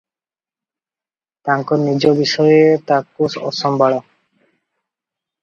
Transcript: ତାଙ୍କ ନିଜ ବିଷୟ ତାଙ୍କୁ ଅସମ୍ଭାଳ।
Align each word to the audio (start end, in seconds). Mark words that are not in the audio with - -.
ତାଙ୍କ 1.49 1.77
ନିଜ 1.81 2.13
ବିଷୟ 2.21 2.47
ତାଙ୍କୁ 2.93 3.29
ଅସମ୍ଭାଳ। 3.51 4.01